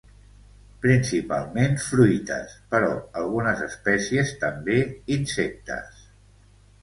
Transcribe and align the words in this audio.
Principalment 0.85 1.75
fruites, 1.87 2.55
però 2.71 2.89
algunes 3.21 3.61
espècies 3.67 4.31
també 4.45 4.79
insectes. 5.19 6.01